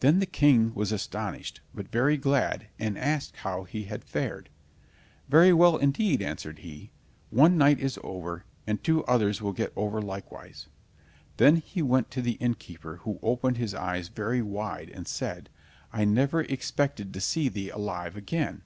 Then 0.00 0.18
the 0.18 0.26
King 0.26 0.74
was 0.74 0.90
astonished, 0.90 1.60
but 1.72 1.86
very 1.92 2.16
glad, 2.16 2.66
and 2.80 2.98
asked 2.98 3.36
how 3.46 3.62
he 3.62 3.84
had 3.84 4.02
fared. 4.02 4.50
"Very 5.28 5.52
well 5.52 5.76
indeed," 5.76 6.20
answered 6.20 6.58
he; 6.58 6.90
"one 7.30 7.56
night 7.58 7.78
is 7.78 7.96
over, 8.02 8.44
the 8.66 8.74
two 8.74 9.04
others 9.04 9.40
will 9.40 9.52
get 9.52 9.72
over 9.76 10.02
likewise." 10.02 10.66
Then 11.36 11.58
he 11.58 11.80
went 11.80 12.10
to 12.10 12.22
the 12.22 12.38
innkeeper, 12.42 12.96
who 13.04 13.20
opened 13.22 13.56
his 13.58 13.72
eyes 13.72 14.08
very 14.08 14.42
wide, 14.42 14.90
and 14.90 15.06
said: 15.06 15.48
"I 15.92 16.04
never 16.06 16.40
expected 16.40 17.14
to 17.14 17.20
see 17.20 17.48
thee 17.48 17.70
alive 17.70 18.16
again! 18.16 18.62